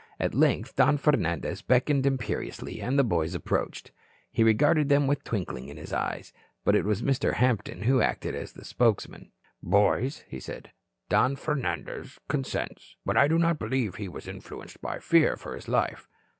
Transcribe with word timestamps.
At 0.19 0.33
length, 0.33 0.75
Don 0.75 0.97
Fernandez 0.97 1.61
beckoned 1.61 2.07
imperiously, 2.07 2.81
and 2.81 2.97
the 2.97 3.03
boys 3.03 3.35
approached. 3.35 3.91
He 4.31 4.43
regarded 4.43 4.89
them 4.89 5.05
with 5.05 5.23
twinkling 5.23 5.69
eyes, 5.93 6.33
but 6.65 6.73
it 6.75 6.85
was 6.85 7.03
Mr. 7.03 7.35
Hampton 7.35 7.83
who 7.83 8.01
acted 8.01 8.33
as 8.33 8.53
spokesman. 8.67 9.31
"Boys," 9.61 10.23
said 10.39 10.65
he, 10.65 10.71
"Don 11.09 11.35
Fernandez 11.35 12.17
consents. 12.27 12.95
But 13.05 13.15
I 13.15 13.27
do 13.27 13.37
not 13.37 13.59
believe 13.59 13.93
he 13.97 14.07
was 14.09 14.27
influenced 14.27 14.81
by 14.81 14.97
fear 14.97 15.37
for 15.37 15.53
his 15.53 15.67
life." 15.67 16.07